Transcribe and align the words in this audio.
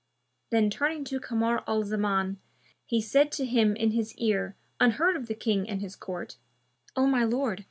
Then 0.49 0.71
turning 0.71 1.03
to 1.05 1.19
Kamar 1.19 1.63
al 1.67 1.83
Zaman, 1.83 2.39
he 2.87 2.99
said 2.99 3.31
to 3.33 3.45
him 3.45 3.75
in 3.75 3.91
his 3.91 4.15
ear 4.15 4.55
unheard 4.79 5.15
of 5.15 5.27
the 5.27 5.35
King 5.35 5.69
and 5.69 5.79
his 5.79 5.95
court, 5.95 6.37
'O 6.95 7.05
my 7.05 7.23
lord! 7.23 7.59